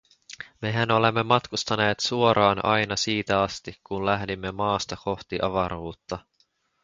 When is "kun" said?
3.87-4.05